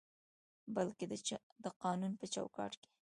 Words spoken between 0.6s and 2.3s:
بلکې د قانون په